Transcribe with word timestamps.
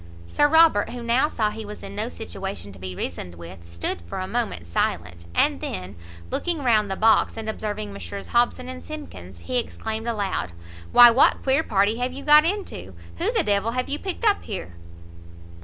Sir 0.25 0.47
Robert, 0.47 0.89
who 0.89 1.03
now 1.03 1.27
saw 1.29 1.51
he 1.51 1.63
was 1.63 1.83
in 1.83 1.95
no 1.95 2.09
situation 2.09 2.73
to 2.73 2.79
be 2.79 2.95
reasoned 2.95 3.35
with, 3.35 3.69
stood 3.69 4.01
for 4.01 4.17
a 4.19 4.25
moment 4.25 4.65
silent; 4.65 5.25
and 5.35 5.61
then, 5.61 5.95
looking 6.31 6.63
round 6.63 6.89
the 6.89 6.95
box, 6.95 7.37
and 7.37 7.47
observing 7.47 7.93
Messrs 7.93 8.29
Hobson 8.29 8.67
and 8.67 8.83
Simkins, 8.83 9.37
he 9.37 9.59
exclaimed 9.59 10.07
aloud 10.07 10.53
"Why 10.91 11.11
what 11.11 11.43
queer 11.43 11.61
party 11.61 11.97
have 11.99 12.13
you 12.13 12.23
got 12.25 12.45
into? 12.45 12.95
who 13.19 13.31
the 13.31 13.43
d 13.43 13.51
l 13.51 13.69
have 13.73 13.87
you 13.89 13.99
picked 13.99 14.25
up 14.25 14.41
here?" 14.41 14.73